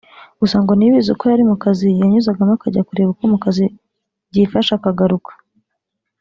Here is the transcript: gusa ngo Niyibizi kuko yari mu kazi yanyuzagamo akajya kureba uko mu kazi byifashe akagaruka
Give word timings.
gusa 0.39 0.55
ngo 0.63 0.71
Niyibizi 0.73 1.11
kuko 1.13 1.25
yari 1.31 1.43
mu 1.51 1.55
kazi 1.63 1.87
yanyuzagamo 1.99 2.51
akajya 2.57 2.85
kureba 2.87 3.11
uko 3.13 3.23
mu 3.31 3.37
kazi 3.43 3.65
byifashe 4.29 4.71
akagaruka 4.75 5.31